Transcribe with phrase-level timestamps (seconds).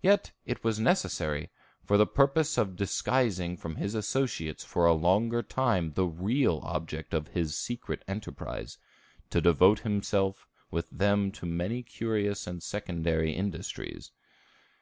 [0.00, 1.50] Yet it was necessary,
[1.84, 7.12] for the purpose of disguising from his associates for a longer time the real object
[7.12, 8.78] of his secret enterprise,
[9.28, 14.10] to devote himself with them to many curious and secondary industries.